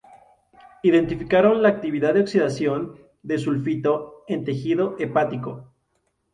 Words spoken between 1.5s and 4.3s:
la actividad de oxidación de sulfito